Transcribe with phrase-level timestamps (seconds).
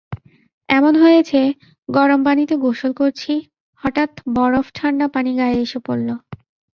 [0.69, 1.39] এমন হয়েছে,
[1.89, 3.33] গরম পানিতে গোসল করছি,
[3.83, 6.09] হঠাৎ বরফঠান্ডা পানি গায়ে এসে পড়ল।